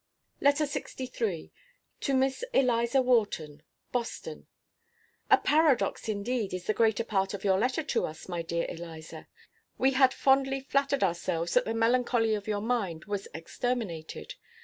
[0.39, 1.51] LETTER LXIII.
[1.99, 3.61] TO MISS ELIZA WHARTON.
[3.91, 4.47] BOSTON.
[5.29, 9.27] A paradox, indeed, is the greater part of your letter to us, my dear Eliza.
[9.77, 14.33] We had fondly flattered ourselves that the melancholy of your mind was exterminated.